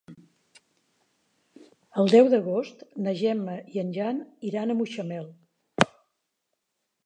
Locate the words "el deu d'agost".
2.03-2.81